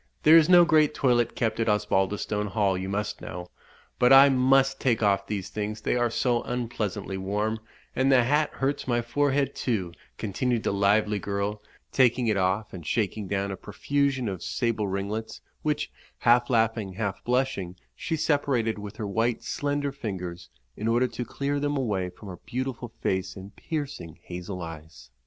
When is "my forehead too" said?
8.87-9.91